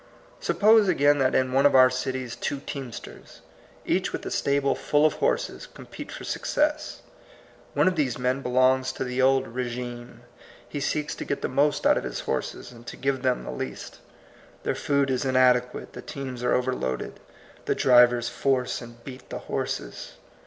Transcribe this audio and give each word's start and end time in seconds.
Suppose, 0.39 0.87
again, 0.87 1.19
that 1.19 1.35
in 1.35 1.51
one 1.51 1.67
of 1.67 1.75
our 1.75 1.91
cities 1.91 2.35
two 2.35 2.59
teamsters, 2.61 3.41
each 3.85 4.11
with 4.11 4.25
a 4.25 4.31
stable 4.31 4.73
full 4.73 5.05
of 5.05 5.13
horses, 5.21 5.67
compete 5.67 6.11
for 6.11 6.23
success. 6.23 7.03
One 7.75 7.87
of 7.87 7.95
these 7.95 8.17
men 8.17 8.41
belongs 8.41 8.91
to 8.93 9.03
the 9.03 9.21
old 9.21 9.53
rSgime. 9.55 10.21
He 10.67 10.79
seeks 10.79 11.13
to 11.13 11.23
get 11.23 11.43
the 11.43 11.47
most 11.49 11.85
out 11.85 11.99
of 11.99 12.03
his 12.03 12.21
horses 12.21 12.71
and 12.71 12.87
to 12.87 12.97
give 12.97 13.21
them 13.21 13.43
the 13.43 13.51
least. 13.51 13.99
Their 14.63 14.73
food 14.73 15.11
is 15.11 15.23
inade 15.23 15.69
quate, 15.69 15.93
the 15.93 16.01
teams 16.01 16.41
are 16.41 16.55
overloaded, 16.55 17.19
the 17.65 17.75
drivers 17.75 18.27
force 18.27 18.81
and 18.81 19.03
beat 19.03 19.29
the 19.29 19.37
horses. 19.53 20.13